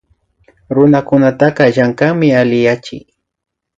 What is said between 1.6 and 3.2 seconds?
llankanmi alli yachik